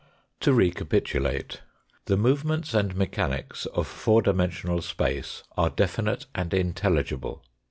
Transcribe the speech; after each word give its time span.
To 0.39 0.51
recapitulate: 0.51 1.61
The 2.05 2.17
movements 2.17 2.73
and 2.73 2.95
mechanics 2.95 3.67
of 3.67 3.85
four 3.85 4.23
dimensional 4.23 4.81
space 4.81 5.43
are 5.55 5.69
definite 5.69 6.25
and 6.33 6.51
intelligible. 6.55 7.43